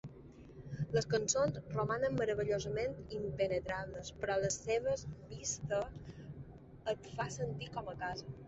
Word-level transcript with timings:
Les 0.93 1.07
cançons 1.09 1.59
romanen 1.73 2.15
meravellosament 2.21 2.95
impenetrables, 3.17 4.09
però 4.23 4.39
les 4.47 4.59
seves 4.65 5.05
vista 5.35 5.83
et 6.97 7.13
fa 7.19 7.29
sentir 7.39 7.73
com 7.79 7.95
a 7.95 7.99
casa. 8.05 8.37